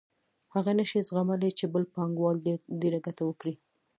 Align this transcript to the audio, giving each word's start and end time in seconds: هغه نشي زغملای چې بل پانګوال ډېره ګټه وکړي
هغه 0.53 0.71
نشي 0.79 0.99
زغملای 1.09 1.51
چې 1.59 1.65
بل 1.73 1.83
پانګوال 1.93 2.35
ډېره 2.81 2.99
ګټه 3.05 3.23
وکړي 3.25 3.53